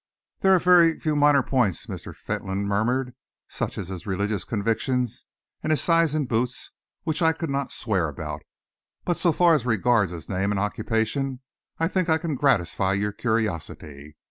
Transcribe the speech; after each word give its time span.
"There 0.39 0.51
are 0.59 0.81
a 0.81 0.99
few 0.99 1.15
minor 1.15 1.43
points," 1.43 1.85
Mr. 1.85 2.15
Fentolin 2.15 2.65
murmured, 2.67 3.13
"such 3.49 3.77
as 3.77 3.89
his 3.89 4.07
religious 4.07 4.43
convictions 4.43 5.27
and 5.61 5.69
his 5.71 5.79
size 5.79 6.15
in 6.15 6.25
boots, 6.25 6.71
which 7.03 7.21
I 7.21 7.33
could 7.33 7.51
not 7.51 7.71
swear 7.71 8.07
about, 8.09 8.41
but 9.05 9.19
so 9.19 9.31
far 9.31 9.53
as 9.53 9.63
regards 9.63 10.09
his 10.11 10.27
name 10.27 10.51
and 10.51 10.57
his 10.59 10.65
occupation, 10.65 11.41
I 11.77 11.87
think 11.87 12.09
I 12.09 12.17
can 12.17 12.33
gratify 12.33 12.93
your 12.93 13.11
curiosity. 13.11 14.17